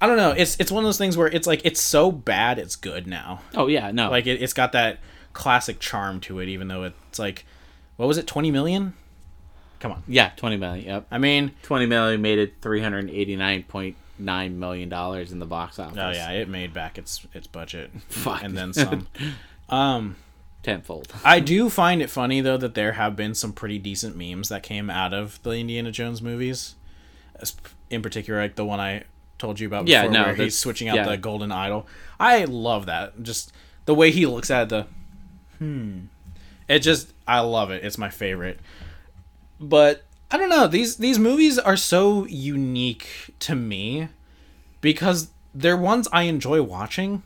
[0.00, 0.32] I don't know.
[0.32, 3.42] It's it's one of those things where it's like it's so bad it's good now.
[3.54, 4.10] Oh yeah, no.
[4.10, 4.98] Like it, it's got that
[5.32, 7.44] classic charm to it, even though it's like,
[7.96, 8.94] what was it, twenty million?
[9.82, 10.04] Come on.
[10.06, 10.86] yeah, twenty million.
[10.86, 15.32] Yep, I mean, twenty million made it three hundred eighty nine point nine million dollars
[15.32, 15.98] in the box office.
[15.98, 18.44] oh yeah, it made back its its budget Fuck.
[18.44, 19.08] and then some.
[19.68, 20.14] um,
[20.62, 21.12] tenfold.
[21.24, 24.62] I do find it funny though that there have been some pretty decent memes that
[24.62, 26.76] came out of the Indiana Jones movies,
[27.90, 29.02] in particular, like the one I
[29.38, 31.08] told you about Yeah, before, no, where he's switching out yeah.
[31.08, 31.88] the golden idol.
[32.20, 33.20] I love that.
[33.20, 33.50] Just
[33.86, 34.86] the way he looks at the,
[35.58, 36.02] hmm,
[36.68, 37.84] it just I love it.
[37.84, 38.60] It's my favorite.
[39.62, 44.08] But I don't know these these movies are so unique to me
[44.80, 47.22] because they're ones I enjoy watching,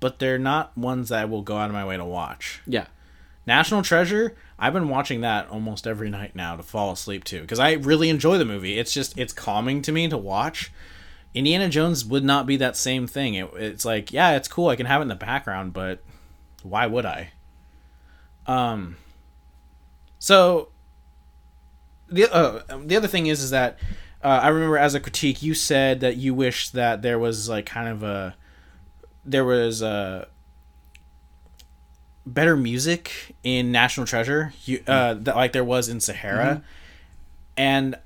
[0.00, 2.62] but they're not ones that I will go out of my way to watch.
[2.66, 2.86] Yeah,
[3.46, 7.58] National Treasure, I've been watching that almost every night now to fall asleep to because
[7.58, 8.78] I really enjoy the movie.
[8.78, 10.72] It's just it's calming to me to watch.
[11.34, 13.34] Indiana Jones would not be that same thing.
[13.34, 14.68] It, it's like, yeah, it's cool.
[14.68, 16.02] I can have it in the background, but
[16.62, 17.32] why would I?
[18.46, 18.96] Um.
[20.18, 20.70] So
[22.10, 23.78] the uh, the other thing is is that
[24.22, 27.66] uh, I remember as a critique you said that you wish that there was like
[27.66, 28.34] kind of a
[29.24, 30.26] there was a
[32.26, 36.62] better music in National Treasure, you, uh, that like there was in Sahara.
[37.56, 37.96] And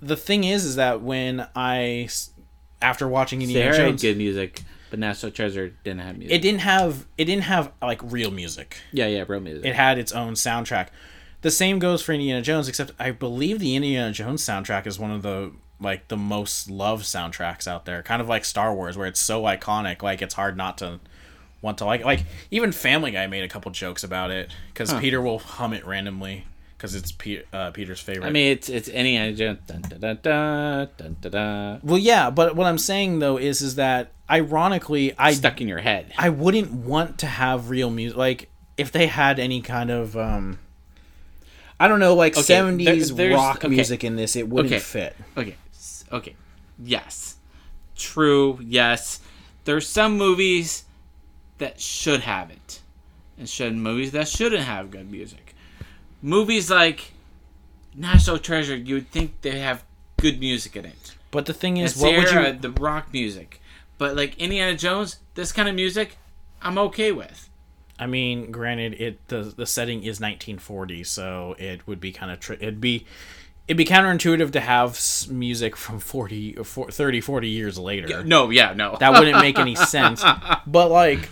[0.00, 2.08] the thing is, is that when I
[2.80, 6.36] after watching Indiana Sahara had Jones, good music, but National Treasure didn't have music.
[6.36, 8.78] it didn't have it didn't have like real music.
[8.92, 9.64] yeah, yeah, real music.
[9.64, 10.88] It had its own soundtrack.
[11.42, 15.10] The same goes for Indiana Jones, except I believe the Indiana Jones soundtrack is one
[15.10, 18.02] of the like the most loved soundtracks out there.
[18.02, 21.00] Kind of like Star Wars, where it's so iconic, like it's hard not to
[21.60, 22.04] want to like.
[22.04, 25.84] Like even Family Guy made a couple jokes about it because Peter will hum it
[25.84, 28.26] randomly because it's Pe- uh, Peter's favorite.
[28.26, 29.58] I mean, it's it's Indiana Jones.
[29.66, 30.18] Dun, dun,
[31.82, 35.78] well, yeah, but what I'm saying though is is that ironically, I Stuck in your
[35.78, 36.12] head.
[36.16, 38.16] I wouldn't want to have real music.
[38.16, 40.58] Like if they had any kind of um
[41.82, 43.68] I don't know, like Okay, seventies there- rock okay.
[43.68, 44.80] music in this, it wouldn't Okay.
[44.80, 45.16] fit.
[45.36, 45.56] Okay.
[46.12, 46.36] Okay.
[46.82, 47.36] Yes.
[47.96, 48.58] True.
[48.62, 49.20] Yes.
[49.64, 50.84] There's some movies
[51.58, 52.80] that should have it,
[53.38, 55.54] and should movies that shouldn't have good music.
[56.22, 57.12] Movies like
[57.96, 59.84] National Treasure, you would think they have
[60.18, 61.14] good music in it.
[61.30, 62.58] But the thing is, what would Sierra, you?
[62.58, 63.60] the rock music,
[63.98, 66.16] but like Indiana Jones, this kind of music,
[66.60, 67.48] I'm okay with.
[68.02, 72.40] I mean, granted, it the the setting is 1940, so it would be kind of
[72.40, 73.06] tri- it'd be
[73.68, 78.24] it'd be counterintuitive to have music from 40 or 40, 30 40 years later.
[78.24, 78.96] No, yeah, no.
[78.98, 80.24] That wouldn't make any sense.
[80.66, 81.28] But like,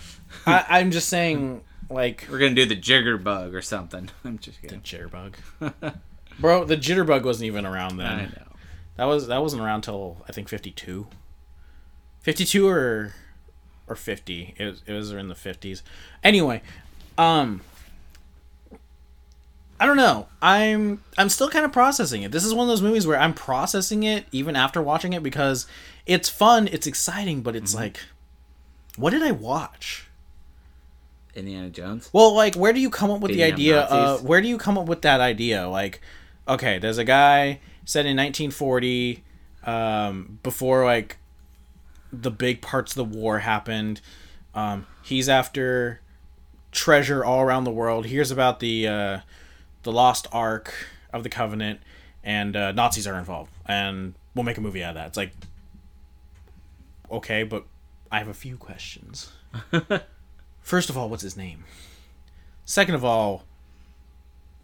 [0.47, 4.09] I, I'm just saying, like, We're gonna do the Jiggerbug or something.
[4.23, 4.79] I'm just kidding.
[4.79, 5.93] The jitterbug,
[6.39, 6.63] bro.
[6.63, 8.07] The jitterbug wasn't even around then.
[8.07, 8.47] I know.
[8.95, 11.05] That was that wasn't around till I think 52.
[12.21, 13.13] 52 or
[13.91, 14.55] or 50.
[14.57, 15.81] It was, it was in the 50s.
[16.23, 16.61] Anyway,
[17.17, 17.61] um
[19.79, 20.27] I don't know.
[20.43, 22.31] I'm I'm still kind of processing it.
[22.31, 25.65] This is one of those movies where I'm processing it even after watching it because
[26.05, 27.99] it's fun, it's exciting, but it's like
[28.95, 30.07] what did I watch?
[31.33, 32.09] Indiana Jones.
[32.11, 33.81] Well, like, where do you come up with the idea?
[33.81, 35.67] Uh, where do you come up with that idea?
[35.67, 36.01] Like,
[36.47, 39.23] okay, there's a guy set in 1940,
[39.65, 41.17] um, before like
[42.11, 44.01] the big parts of the war happened.
[44.53, 46.01] Um, he's after
[46.71, 48.05] treasure all around the world.
[48.05, 49.19] Hears about the uh,
[49.83, 50.73] the lost Ark
[51.13, 51.79] of the Covenant,
[52.23, 55.07] and uh, Nazis are involved, and we'll make a movie out of that.
[55.07, 55.31] It's like,
[57.09, 57.65] okay, but
[58.11, 59.31] I have a few questions.
[60.61, 61.65] First of all, what's his name?
[62.65, 63.43] Second of all,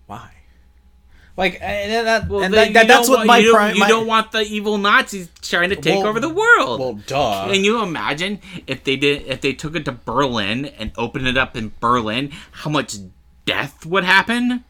[0.06, 0.32] why?
[1.38, 3.74] Like and that, Well, and that, that's don't what want- my you, don't, prime.
[3.76, 6.80] you my- don't want the evil Nazis trying to take Well- over the world.
[6.80, 7.46] Well, duh.
[7.54, 11.38] Can you imagine if they did if they took it to Berlin and opened it
[11.38, 12.96] up in Berlin, how much
[13.46, 14.64] death would happen?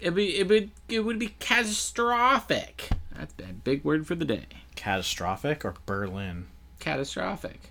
[0.00, 2.90] It'd be it would it would be catastrophic.
[3.16, 4.44] That's a big word for the day.
[4.74, 6.48] Catastrophic or Berlin?
[6.78, 7.70] Catastrophic.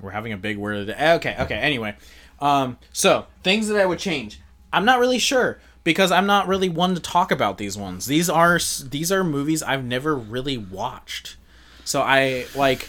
[0.00, 1.12] We're having a big word of the day.
[1.14, 1.54] Okay, okay.
[1.56, 1.96] Anyway,
[2.40, 4.40] um, so things that I would change.
[4.72, 8.06] I'm not really sure because I'm not really one to talk about these ones.
[8.06, 11.36] These are these are movies I've never really watched.
[11.84, 12.88] So I like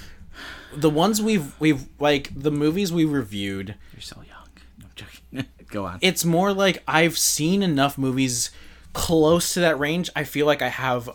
[0.75, 3.75] the ones we've we've like the movies we reviewed.
[3.93, 4.47] You're so young.
[4.79, 5.45] No, I'm joking.
[5.67, 5.99] Go on.
[6.01, 8.51] It's more like I've seen enough movies
[8.93, 10.10] close to that range.
[10.15, 11.10] I feel like I have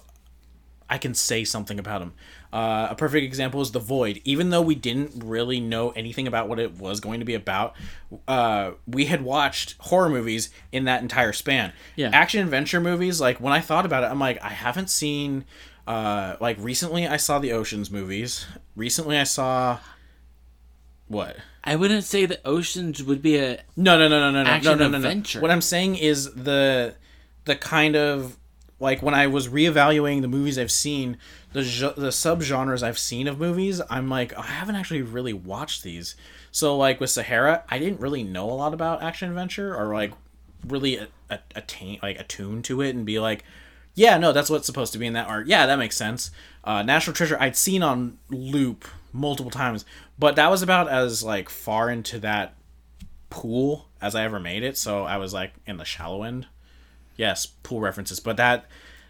[0.90, 2.14] I can say something about him.
[2.52, 4.20] Uh, a perfect example is The Void.
[4.24, 7.74] Even though we didn't really know anything about what it was going to be about,
[8.26, 11.72] uh, we had watched horror movies in that entire span.
[11.96, 12.10] Yeah.
[12.12, 15.44] Action adventure movies, like when I thought about it, I'm like, I haven't seen.
[15.86, 18.46] Uh, like recently, I saw the Ocean's movies.
[18.76, 19.78] Recently, I saw.
[21.06, 21.36] What?
[21.64, 24.88] I wouldn't say that Oceans would be a No, no, no, no, no, no, no,
[24.88, 25.40] no, no, no.
[25.40, 26.94] What I'm saying is the
[27.44, 28.38] the kind of
[28.80, 31.18] like when I was reevaluating the movies I've seen,
[31.52, 31.60] the
[31.96, 36.14] the subgenres I've seen of movies, I'm like I haven't actually really watched these.
[36.50, 40.12] So like with Sahara, I didn't really know a lot about action adventure or like
[40.66, 43.44] really a, a, attain like attuned to it and be like,
[43.94, 45.46] yeah, no, that's what's supposed to be in that art.
[45.46, 46.30] Yeah, that makes sense.
[46.64, 49.84] Uh, National Treasure I'd seen on loop multiple times,
[50.18, 52.54] but that was about as like far into that
[53.30, 54.76] pool as I ever made it.
[54.76, 56.46] So I was like in the shallow end.
[57.16, 58.66] Yes, pool references, but that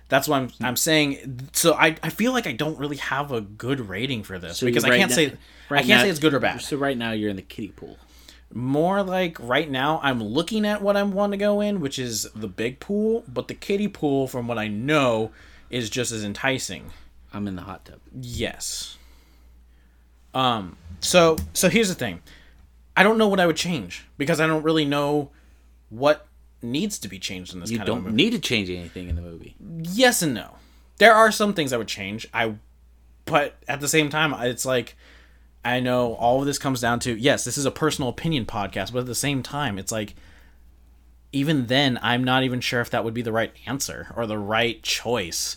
[0.09, 1.49] that's what I'm I'm saying.
[1.53, 4.85] So I, I feel like I don't really have a good rating for this because
[4.85, 5.33] I can't now- say
[5.71, 6.61] I can't now- say it's good or bad.
[6.63, 7.99] So right now you're in the kiddie pool.
[8.55, 12.27] More like right now I'm looking at what I want to go in, which is
[12.35, 15.31] the big pool, but the kiddie pool from what I know
[15.69, 16.91] is just as enticing.
[17.35, 18.01] I'm in the hot tub.
[18.19, 18.97] Yes.
[20.35, 20.77] Um.
[21.01, 22.21] So so here's the thing.
[22.97, 25.31] I don't know what I would change because I don't really know
[25.91, 26.27] what
[26.63, 28.17] needs to be changed in this You kind don't movie.
[28.17, 29.55] need to change anything in the movie.
[29.83, 30.57] yes and no.
[30.99, 32.27] There are some things I would change.
[32.35, 32.55] I,
[33.25, 34.97] but at the same time, it's like
[35.65, 38.93] I know all of this comes down to yes, this is a personal opinion podcast,
[38.93, 40.15] but at the same time, it's like
[41.33, 44.39] even then, I'm not even sure if that would be the right answer or the
[44.39, 45.57] right choice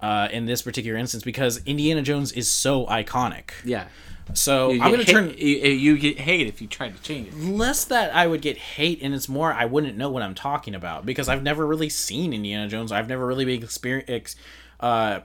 [0.00, 3.50] uh, in this particular instance because Indiana Jones is so iconic.
[3.64, 3.88] Yeah.
[4.34, 7.28] So You I'm gonna hate- turn You, you get hate if you try to change
[7.28, 7.36] it.
[7.38, 10.74] less that I would get hate, and it's more I wouldn't know what I'm talking
[10.74, 12.90] about because I've never really seen Indiana Jones.
[12.92, 14.36] I've never really been experience, ex,
[14.80, 15.20] uh,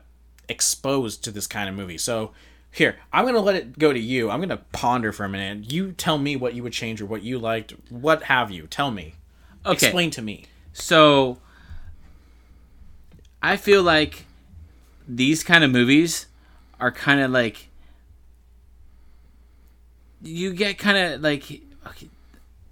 [0.47, 1.97] exposed to this kind of movie.
[1.97, 2.31] So
[2.71, 4.29] here, I'm gonna let it go to you.
[4.29, 5.71] I'm gonna ponder for a minute.
[5.71, 7.73] You tell me what you would change or what you liked.
[7.89, 8.67] What have you?
[8.67, 9.15] Tell me.
[9.65, 9.87] Okay.
[9.87, 10.45] Explain to me.
[10.73, 11.39] So
[13.41, 14.25] I feel like
[15.07, 16.27] these kind of movies
[16.79, 17.67] are kind of like
[20.23, 22.09] you get kind of like okay,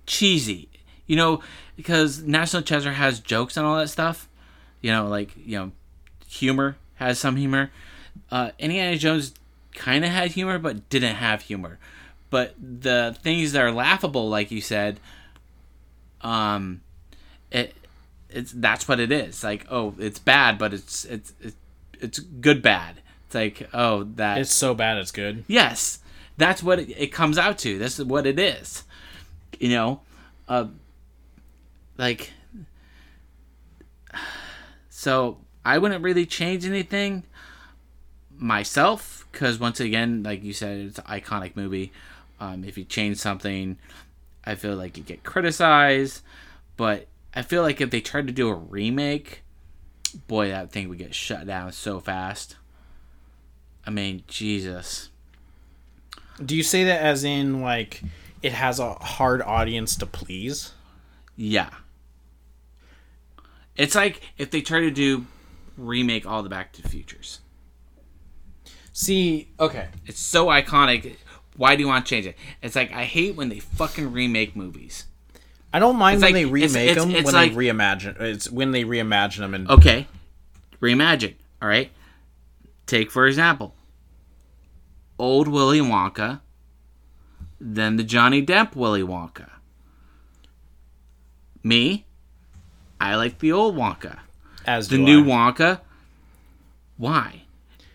[0.06, 0.70] cheesy,
[1.08, 1.42] you know,
[1.76, 4.28] because National Treasure has jokes and all that stuff.
[4.82, 5.72] You know, like you know,
[6.28, 7.72] humor has some humor.
[8.32, 9.34] Uh, Indiana Jones
[9.74, 11.80] kind of had humor, but didn't have humor.
[12.30, 15.00] But the things that are laughable, like you said,
[16.22, 16.82] um,
[17.52, 17.74] it
[18.30, 19.44] it's that's what it is.
[19.44, 21.56] Like, oh, it's bad, but it's it's it's,
[22.00, 23.02] it's good bad.
[23.26, 25.44] It's like, oh, that It's so bad it's good.
[25.48, 26.00] yes,
[26.40, 27.78] that's what it, it comes out to.
[27.78, 28.84] This is what it is.
[29.60, 30.02] You know,
[30.48, 30.68] uh,
[31.98, 32.32] like,
[34.90, 37.24] so I wouldn't really change anything
[38.32, 41.92] myself because once again, like you said, it's an iconic movie.
[42.40, 43.78] Um, if you change something,
[44.46, 46.22] I feel like you get criticized.
[46.78, 49.44] But I feel like if they tried to do a remake,
[50.28, 52.56] boy, that thing would get shut down so fast.
[53.86, 55.10] I mean, Jesus.
[56.44, 58.02] Do you say that as in like
[58.42, 60.72] it has a hard audience to please?
[61.36, 61.70] Yeah.
[63.76, 65.26] It's like if they try to do
[65.78, 67.40] remake all the Back to the Futures.
[68.92, 69.88] See, okay.
[70.06, 71.16] It's so iconic.
[71.56, 72.36] Why do you want to change it?
[72.62, 75.06] It's like I hate when they fucking remake movies.
[75.74, 77.16] I don't mind It's when like- they remake it's- them.
[77.16, 80.08] it's when like- they reimagine, it's when they reimagine them and Okay.
[80.82, 81.36] Reimagine.
[81.62, 81.92] All right.
[82.86, 83.76] Take for example,
[85.20, 86.40] old Willy Wonka,
[87.60, 89.50] then the Johnny Depp Willy Wonka.
[91.64, 92.06] Me,
[93.02, 94.20] I like the old Wonka.
[94.66, 95.28] as The new I.
[95.28, 95.82] Wonka.
[96.98, 97.44] Why?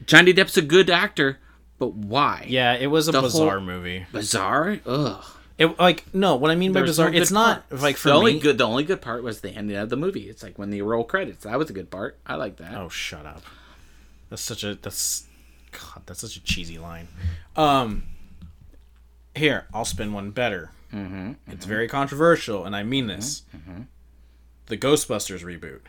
[0.07, 1.39] Johnny Depp's a good actor,
[1.79, 2.45] but why?
[2.49, 4.07] Yeah, it was a The bizarre movie.
[4.13, 4.79] Bizarre.
[4.87, 5.25] Ugh.
[5.57, 7.83] It like no, what I mean by There's bizarre, no it's not parts.
[7.83, 8.19] like for the me.
[8.19, 8.59] only good.
[8.59, 10.29] The only good part was the ending of the movie.
[10.29, 11.45] It's like when they roll credits.
[11.45, 12.19] That was a good part.
[12.27, 12.75] I like that.
[12.75, 13.43] Oh, shut up.
[14.31, 15.27] That's such a that's
[15.75, 17.09] God, that's such a cheesy line.
[17.57, 18.05] Um,
[19.35, 20.71] here I'll spin one better.
[20.93, 21.69] Mm-hmm, it's mm-hmm.
[21.69, 23.43] very controversial, and I mean this.
[23.55, 23.83] Mm-hmm, mm-hmm.
[24.67, 25.81] The Ghostbusters reboot.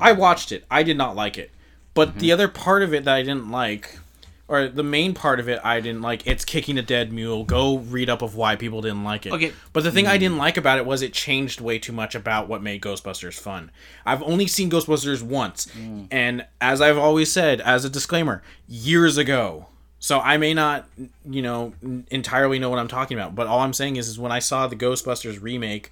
[0.00, 0.64] I watched it.
[0.68, 1.52] I did not like it,
[1.94, 3.98] but the other part of it that I didn't like,
[4.46, 7.44] or the main part of it I didn't like, it's kicking a dead mule.
[7.44, 9.32] Go read up of why people didn't like it.
[9.32, 9.52] Okay.
[9.72, 10.20] But the thing I hmm.
[10.20, 13.70] didn't like about it was it changed way too much about what made Ghostbusters fun.
[14.04, 16.04] I've only seen Ghostbusters once, hmm.
[16.10, 19.66] and as I've always said, as a disclaimer, years ago.
[19.98, 20.86] So I may not,
[21.24, 21.72] you know,
[22.10, 23.34] entirely know what I'm talking about.
[23.34, 25.90] But all I'm saying is, is when I saw the Ghostbusters remake,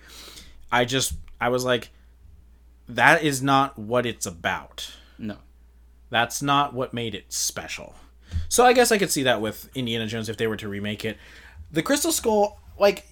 [0.71, 1.89] I just I was like,
[2.89, 4.93] that is not what it's about.
[5.17, 5.39] No.
[6.11, 7.95] That's not what made it special.
[8.49, 11.05] So I guess I could see that with Indiana Jones if they were to remake
[11.05, 11.17] it.
[11.71, 13.07] The Crystal Skull, like,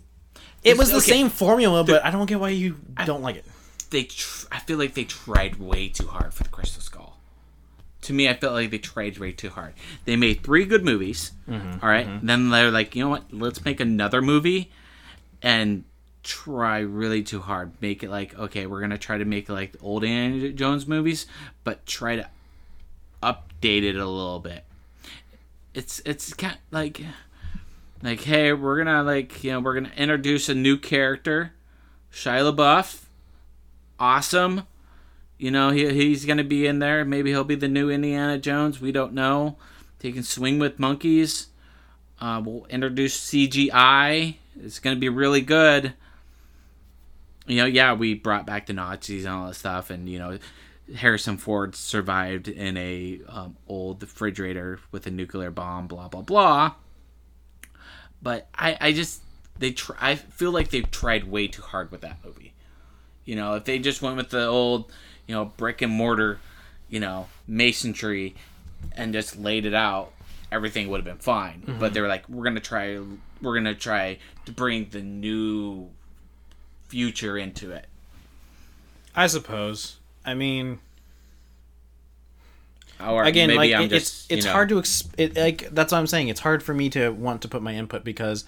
[0.62, 1.10] it was the Okay.
[1.12, 3.44] same formula, but I don't get why you don't like it.
[3.90, 7.16] They, tr- I feel like they tried way too hard for the Crystal Skull.
[8.02, 9.74] To me, I felt like they tried way too hard.
[10.04, 11.32] They made three good movies.
[11.48, 12.08] Mm-hmm, all right?
[12.22, 13.32] then they're like, you know what?
[13.32, 14.70] Let's make another movie,
[15.42, 15.84] and
[16.22, 17.72] try really too hard.
[17.80, 21.26] Make it like, okay, we're gonna try to make like the old Indiana Jones movies,
[21.64, 22.28] but try to
[23.22, 24.64] update it a little bit.
[25.74, 27.00] It's it's kind like
[28.02, 31.52] like hey, we're gonna like you know we're gonna introduce a new character,
[32.12, 33.02] Shia LaBeouf,
[33.98, 34.66] awesome.
[35.38, 37.04] You know he he's gonna be in there.
[37.04, 38.80] Maybe he'll be the new Indiana Jones.
[38.80, 39.56] We don't know.
[40.00, 41.48] He can swing with monkeys.
[42.20, 44.36] Uh, we'll introduce CGI.
[44.62, 45.94] It's gonna be really good.
[47.46, 50.38] You know, yeah, we brought back the Nazis and all that stuff, and you know,
[50.96, 55.86] Harrison Ford survived in a um, old refrigerator with a nuclear bomb.
[55.86, 56.74] Blah blah blah.
[58.22, 59.22] But I, I just
[59.58, 59.96] they try.
[60.00, 62.52] I feel like they've tried way too hard with that movie.
[63.24, 64.90] You know, if they just went with the old,
[65.26, 66.40] you know, brick and mortar,
[66.88, 68.34] you know, masonry,
[68.92, 70.12] and just laid it out,
[70.50, 71.62] everything would have been fine.
[71.78, 72.98] But they were like, we're gonna try,
[73.40, 75.90] we're gonna try to bring the new
[76.88, 77.86] future into it.
[79.14, 79.98] I suppose.
[80.24, 80.78] I mean,
[83.00, 85.92] Or again, maybe like it- just, it's it's know, hard to ex- it, like that's
[85.92, 86.28] what I'm saying.
[86.28, 88.44] It's hard for me to want to put my input because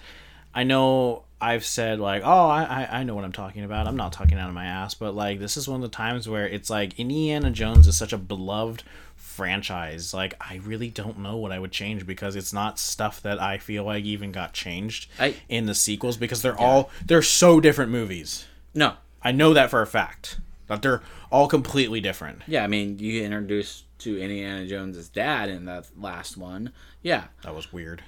[0.53, 3.87] I know I've said like, oh, I I- know what I'm talking about.
[3.87, 6.29] I'm not talking out of my ass, but like this is one of the times
[6.29, 8.83] where it's like Indiana Jones is such a beloved
[9.15, 10.13] franchise.
[10.13, 13.57] Like I really don't know what I would change because it's not stuff that I
[13.57, 17.91] feel like even got changed I- in the sequels because they're all they're so different
[17.91, 18.45] movies.
[18.75, 20.37] No, I know that for a fact.
[20.81, 22.41] They're all completely different.
[22.47, 26.71] yeah, I mean, you get introduced to Indiana Jones's dad in that last one.
[27.01, 28.03] Yeah, That was weird.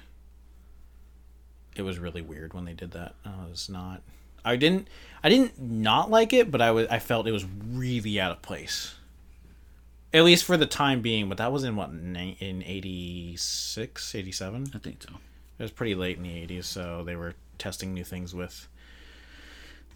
[1.74, 3.14] It was really weird when they did that.
[3.24, 4.02] I was not.
[4.44, 4.88] I didn't.
[5.22, 6.86] I didn't not like it, but I was.
[6.88, 8.94] I felt it was really out of place.
[10.14, 11.28] At least for the time being.
[11.28, 12.16] But that was in what in
[12.64, 14.70] 86, 87?
[14.74, 15.10] I think so.
[15.58, 18.68] It was pretty late in the 80s, so they were testing new things with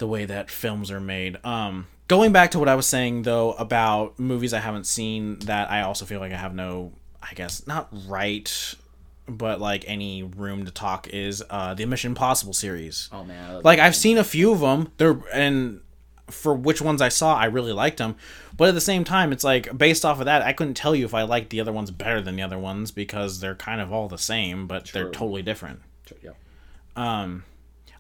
[0.00, 1.38] the way that films are made.
[1.44, 5.70] Um, going back to what I was saying though about movies I haven't seen that
[5.70, 8.74] I also feel like I have no, I guess not right,
[9.28, 13.08] but like any room to talk is uh, the Mission Impossible series.
[13.12, 14.90] Oh man, Like I've seen a few of them.
[14.96, 15.82] They're and
[16.28, 18.16] for which ones I saw, I really liked them.
[18.56, 21.04] But at the same time, it's like based off of that, I couldn't tell you
[21.04, 23.92] if I liked the other ones better than the other ones because they're kind of
[23.92, 25.80] all the same, but they're totally different.
[26.06, 26.30] True, yeah.
[26.96, 27.44] Um,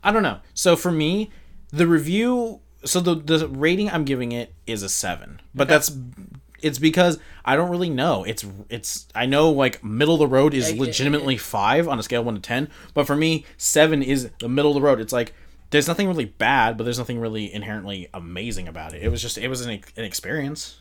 [0.02, 0.38] I don't know.
[0.54, 1.30] So for me,
[1.72, 5.96] the review, so the the rating I'm giving it is a seven, but that's
[6.62, 8.24] it's because I don't really know.
[8.24, 12.20] It's it's I know like middle of the road is legitimately five on a scale
[12.20, 15.00] of one to ten, but for me, seven is the middle of the road.
[15.00, 15.34] It's like
[15.70, 19.02] there's nothing really bad, but there's nothing really inherently amazing about it.
[19.02, 20.78] It was just it was an, an experience.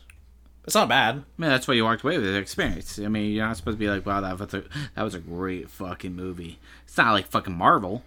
[0.64, 1.24] It's not bad.
[1.38, 2.98] Man, that's why you walked away with the experience.
[2.98, 5.20] I mean, you're not supposed to be like, "Wow, that was a that was a
[5.20, 8.04] great fucking movie." It's not like fucking Marvel,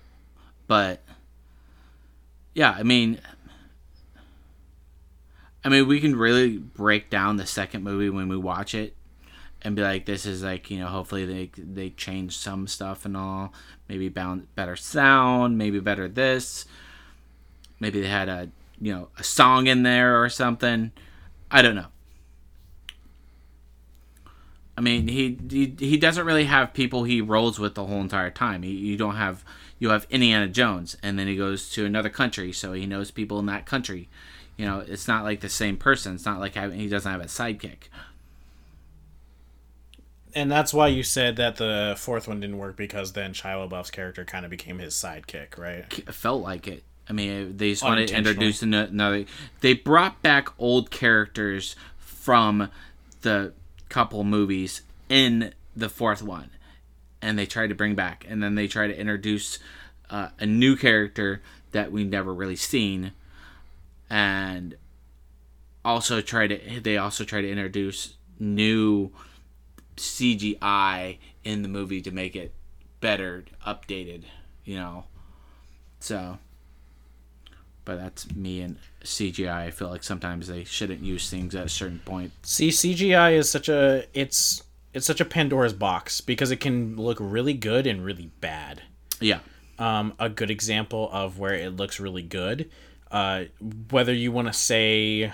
[0.68, 1.02] but
[2.54, 3.20] yeah, I mean,
[5.64, 8.96] I mean, we can really break down the second movie when we watch it
[9.62, 13.16] and be like, "This is like, you know, hopefully they they change some stuff and
[13.16, 13.54] all,
[13.88, 16.66] maybe bound better sound, maybe better this,
[17.80, 20.92] maybe they had a you know a song in there or something."
[21.50, 21.93] I don't know.
[24.76, 28.32] I mean, he, he he doesn't really have people he rolls with the whole entire
[28.32, 28.64] time.
[28.64, 29.46] He, you don't have
[29.80, 33.40] you have Indiana Jones, and then he goes to another country, so he knows people
[33.40, 34.10] in that country.
[34.58, 36.16] You know, it's not like the same person.
[36.16, 37.90] It's not like having, he doesn't have a sidekick.
[40.36, 43.92] And that's why you said that the fourth one didn't work because then Shia LaBeouf's
[43.92, 45.86] character kind of became his sidekick, right?
[45.98, 46.84] It felt like it.
[47.08, 49.26] I mean, they just wanted to introduce another.
[49.60, 52.70] They brought back old characters from
[53.22, 53.54] the
[53.94, 56.50] couple movies in the fourth one,
[57.22, 59.60] and they tried to bring back, and then they try to introduce
[60.10, 63.14] uh, a new character that we never really seen,
[64.10, 64.76] and
[65.86, 66.82] also try to.
[66.82, 69.12] They also try to introduce new
[69.96, 72.52] CGI in the movie to make it
[73.00, 74.24] better, updated.
[74.66, 75.04] You know,
[76.00, 76.40] so.
[77.86, 79.54] But that's me and CGI.
[79.54, 82.32] I feel like sometimes they shouldn't use things at a certain point.
[82.44, 84.64] See, CGI is such a it's
[84.94, 88.84] it's such a Pandora's box because it can look really good and really bad.
[89.20, 89.40] Yeah.
[89.80, 92.70] Um, a good example of where it looks really good,
[93.12, 93.46] uh,
[93.90, 95.34] whether you want to say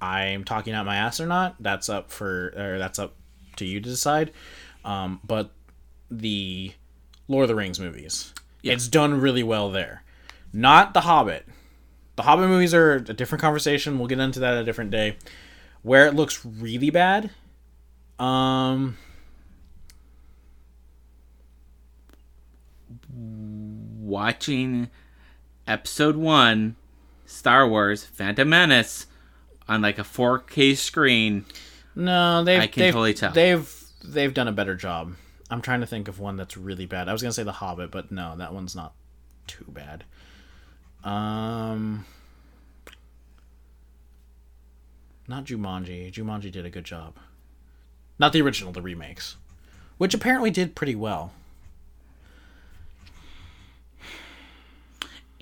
[0.00, 3.14] I'm talking out my ass or not, that's up for or that's up
[3.56, 4.32] to you to decide.
[4.84, 5.50] Um, but
[6.10, 6.72] the
[7.28, 10.02] Lord of the Rings movies, it's done really well there.
[10.52, 11.46] Not The Hobbit.
[12.20, 13.98] The Hobbit movies are a different conversation.
[13.98, 15.16] We'll get into that a different day.
[15.80, 17.30] Where it looks really bad,
[18.18, 18.98] um,
[23.08, 24.90] Watching
[25.66, 26.76] episode one,
[27.24, 29.06] Star Wars Phantom Menace,
[29.66, 31.46] on like a 4K screen.
[31.94, 33.32] no, they've I can they've, totally tell.
[33.32, 35.14] they've they've done a better job.
[35.48, 37.08] I'm trying to think of one that's really bad.
[37.08, 38.92] I was gonna say The Hobbit, but no, that one's not
[39.46, 40.04] too bad.
[41.04, 42.04] Um,
[45.28, 46.12] not Jumanji.
[46.12, 47.14] Jumanji did a good job.
[48.18, 49.36] Not the original, the remakes,
[49.98, 51.32] which apparently did pretty well.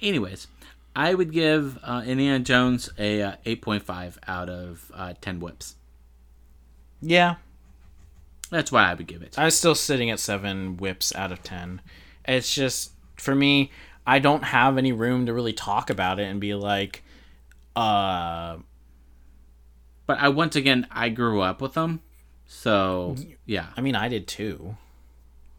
[0.00, 0.46] Anyways,
[0.94, 5.74] I would give uh, Indiana Jones a uh, 8.5 out of uh, 10 whips.
[7.00, 7.36] Yeah,
[8.50, 9.38] That's why I would give it.
[9.38, 11.80] I was still sitting at seven whips out of ten.
[12.26, 13.70] It's just for me,
[14.08, 17.02] I don't have any room to really talk about it and be like,
[17.76, 18.56] uh,
[20.06, 22.00] But I once again, I grew up with them,
[22.46, 23.66] so yeah.
[23.76, 24.76] I mean, I did too,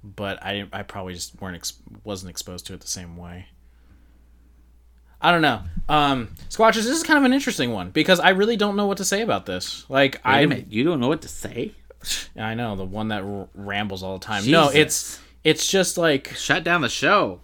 [0.03, 3.45] but I I probably just weren't ex- wasn't exposed to it the same way.
[5.21, 5.61] I don't know.
[5.89, 8.97] Um, Squatches, this is kind of an interesting one because I really don't know what
[8.97, 9.85] to say about this.
[9.89, 11.73] Like, I you don't know what to say?
[12.37, 14.49] I know the one that r- rambles all the time.
[14.49, 17.41] No, it's it's just like Shut down the show.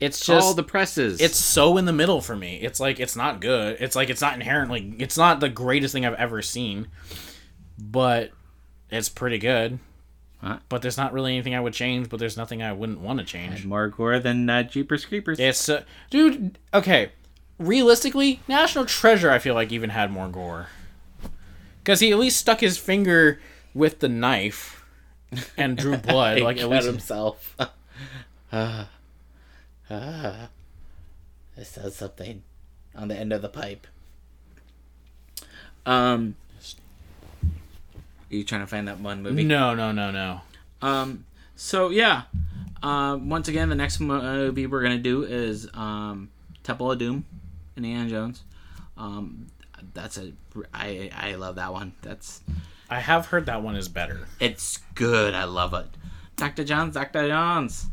[0.00, 1.20] It's just All the presses.
[1.20, 2.56] it's so in the middle for me.
[2.56, 3.76] It's like it's not good.
[3.80, 6.88] It's like it's not inherently it's not the greatest thing I've ever seen,
[7.78, 8.30] but
[8.90, 9.78] it's pretty good.
[10.40, 10.58] Huh?
[10.68, 12.08] But there's not really anything I would change.
[12.08, 13.64] But there's nothing I wouldn't want to change.
[13.64, 15.40] more gore than uh, Jeepers Creepers.
[15.40, 16.58] It's uh, dude.
[16.72, 17.10] Okay,
[17.58, 20.68] realistically, National Treasure I feel like even had more gore
[21.82, 23.40] because he at least stuck his finger
[23.74, 24.84] with the knife
[25.56, 26.40] and drew blood.
[26.40, 27.56] Like at least himself.
[29.90, 30.48] ah.
[31.56, 32.42] It says something
[32.94, 33.86] on the end of the pipe.
[35.86, 36.36] Um,
[38.30, 39.42] are you trying to find that one movie?
[39.44, 40.40] no, no, no, no.
[40.82, 41.24] Um,
[41.56, 42.22] so yeah,
[42.82, 46.30] uh, once again, the next movie we're gonna do is um,
[46.62, 47.24] Temple of Doom,
[47.76, 48.42] Indiana Jones.
[48.96, 49.46] Um,
[49.94, 50.32] that's a
[50.74, 51.92] I I love that one.
[52.02, 52.42] That's
[52.90, 54.28] I have heard that one is better.
[54.40, 55.34] it's good.
[55.34, 55.86] I love it.
[56.36, 56.64] Dr.
[56.64, 57.26] Jones, Dr.
[57.28, 57.86] Jones.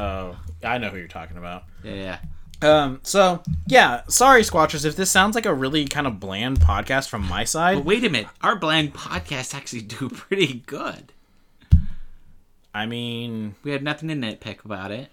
[0.00, 1.64] Oh, I know who you're talking about.
[1.84, 2.18] Yeah, yeah.
[2.62, 7.08] Um, so yeah, sorry, Squatchers, if this sounds like a really kind of bland podcast
[7.08, 7.84] from my But side.
[7.84, 11.12] wait a minute, our bland podcasts actually do pretty good.
[12.74, 15.08] I mean, We had nothing to nitpick about it.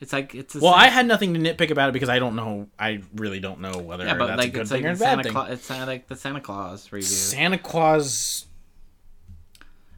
[0.00, 2.36] It's like it's a well, I had nothing to nitpick about it because I don't
[2.36, 2.68] know.
[2.78, 4.94] I really don't know whether yeah, but that's like a good it's thing like or
[4.94, 5.32] a bad Santa thing.
[5.32, 5.50] Claus.
[5.50, 8.46] It's like the Santa Claus review Santa Claus.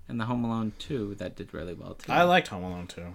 [0.08, 2.12] and the Home Alone two that did really well too.
[2.12, 3.14] I liked Home Alone too.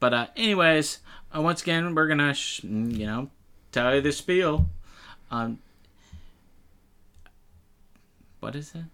[0.00, 0.98] But uh, anyways,
[1.34, 3.30] uh, once again, we're gonna sh- you know
[3.72, 4.66] tell you the spiel.
[5.30, 5.58] Um,
[8.40, 8.84] what is it?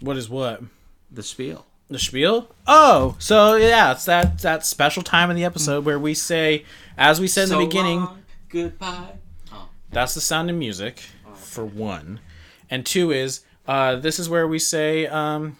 [0.00, 0.62] What is what?
[1.10, 1.66] The spiel.
[1.88, 2.48] The spiel?
[2.66, 6.64] Oh, so yeah, it's that that special time in the episode where we say,
[6.96, 9.12] as we said in So the beginning, long, goodbye.
[9.52, 11.02] Oh, That's the sound of music,
[11.34, 12.18] for one.
[12.68, 15.56] And two is, uh, this is where we say, um,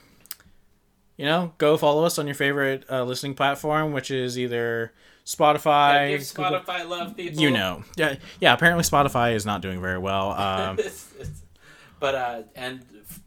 [1.17, 4.93] you know, go follow us on your favorite uh, listening platform, which is either
[5.25, 6.11] Spotify.
[6.35, 7.41] Google- Spotify love, people.
[7.43, 8.53] you know, yeah, yeah.
[8.53, 10.31] Apparently, Spotify is not doing very well.
[10.39, 11.43] Um, It's- it's-
[11.99, 13.21] but uh, and f-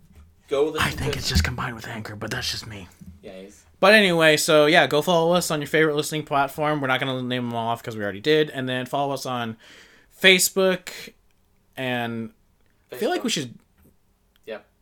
[0.47, 1.17] go I think to.
[1.19, 2.87] it's just combined with Anchor, but that's just me.
[3.23, 6.79] yeah, he's- But anyway, so yeah, go follow us on your favorite listening platform.
[6.81, 8.49] We're not going to name them all off because we already did.
[8.51, 9.57] And then follow us on
[10.21, 10.89] Facebook.
[11.75, 12.31] And
[12.91, 13.57] I feel like we should.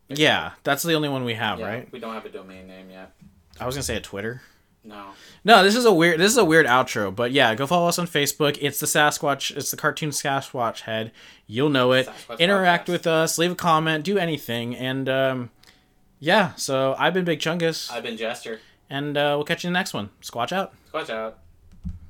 [0.08, 0.18] Yep.
[0.18, 1.92] Yeah, that's the only one we have, Yeah, right?
[1.92, 3.12] We don't have a domain name yet.
[3.60, 4.42] I was gonna say a Twitter.
[4.84, 5.08] No.
[5.44, 6.18] No, this is a weird.
[6.18, 8.56] This is a weird outro, but yeah, go follow us on Facebook.
[8.60, 9.54] It's the Sasquatch.
[9.56, 11.12] It's the cartoon Sasquatch head.
[11.46, 12.06] You'll know it.
[12.06, 12.92] Sasquatch Interact podcast.
[12.92, 13.38] with us.
[13.38, 14.04] Leave a comment.
[14.04, 14.74] Do anything.
[14.76, 15.50] And um,
[16.20, 16.54] yeah.
[16.54, 18.60] So I've been Big Chungus, I've been Jester.
[18.88, 20.08] and uh, we'll catch you in the next one.
[20.22, 20.72] Squatch out.
[20.94, 21.38] Watch out.